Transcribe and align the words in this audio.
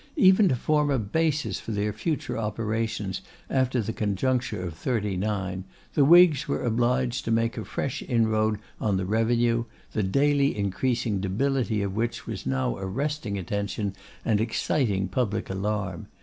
Even 0.17 0.49
to 0.49 0.55
form 0.55 0.89
a 0.89 0.97
basis 0.97 1.59
for 1.59 1.73
their 1.73 1.93
future 1.93 2.35
operations, 2.35 3.21
after 3.51 3.81
the 3.83 3.93
conjuncture 3.93 4.59
of 4.63 4.73
'39, 4.73 5.63
the 5.93 6.03
Whigs 6.03 6.47
were 6.47 6.63
obliged 6.65 7.23
to 7.23 7.29
make 7.29 7.55
a 7.55 7.63
fresh 7.63 8.01
inroad 8.01 8.57
on 8.79 8.97
the 8.97 9.05
revenue, 9.05 9.65
the 9.91 10.01
daily 10.01 10.57
increasing 10.57 11.19
debility 11.19 11.83
of 11.83 11.95
which 11.95 12.25
was 12.25 12.47
now 12.47 12.75
arresting 12.79 13.37
attention 13.37 13.95
and 14.25 14.41
exciting 14.41 15.07
public 15.07 15.51
alarm. 15.51 16.07